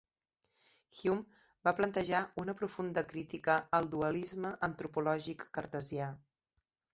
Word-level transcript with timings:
Hume 0.99 1.41
va 1.67 1.73
plantejar 1.79 2.21
una 2.43 2.55
profunda 2.61 3.03
crítica 3.11 3.59
al 3.81 3.91
dualisme 3.97 4.55
antropològic 4.71 5.47
cartesià. 5.59 6.11